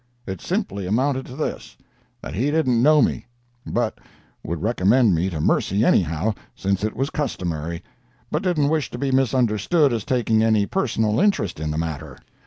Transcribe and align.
It 0.25 0.41
simply 0.41 0.87
amounted 0.87 1.27
to 1.27 1.35
this, 1.35 1.77
that 2.23 2.33
he 2.33 2.49
didn't 2.49 2.81
know 2.81 3.03
me, 3.03 3.27
but 3.67 3.99
would 4.43 4.63
recommend 4.63 5.13
me 5.13 5.29
to 5.29 5.39
mercy, 5.39 5.85
anyhow, 5.85 6.33
since 6.55 6.83
it 6.83 6.95
was 6.95 7.11
customary, 7.11 7.83
but 8.31 8.41
didn't 8.41 8.69
wish 8.69 8.89
to 8.89 8.97
be 8.97 9.11
misunderstood 9.11 9.93
as 9.93 10.03
taking 10.03 10.41
any 10.41 10.65
personal 10.65 11.19
interest 11.19 11.59
in 11.59 11.69
the 11.69 11.77
matter." 11.77 12.17